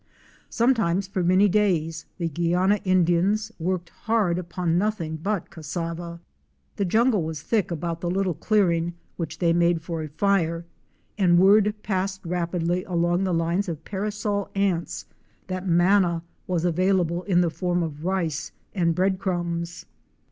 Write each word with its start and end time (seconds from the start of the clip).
Sometimes 0.49 1.05
for 1.05 1.23
many 1.23 1.47
days 1.47 2.07
the 2.17 2.27
Guiana 2.27 2.77
Indians 2.83 3.51
worked 3.59 3.89
hard 4.05 4.39
upon 4.39 4.75
nothing 4.75 5.15
but 5.17 5.51
cassava. 5.51 6.19
The 6.77 6.85
jungle 6.85 7.21
was 7.21 7.43
thick 7.43 7.69
about 7.69 8.01
the 8.01 8.09
little 8.09 8.33
clearing 8.33 8.95
which 9.17 9.37
they 9.37 9.53
made 9.53 9.83
for 9.83 10.01
a 10.01 10.07
fire, 10.07 10.65
and 11.19 11.37
word 11.37 11.75
passed 11.83 12.25
rapidly 12.25 12.83
along 12.85 13.25
the 13.25 13.31
lines 13.33 13.69
of 13.69 13.85
parasol 13.85 14.49
ants 14.55 15.05
that 15.45 15.67
manna 15.67 16.23
was 16.47 16.65
available 16.65 17.21
in 17.21 17.41
the 17.41 17.51
form 17.51 17.83
of 17.83 18.03
rice 18.03 18.51
and 18.73 18.95
bread 18.95 19.19
crumbs. 19.19 19.85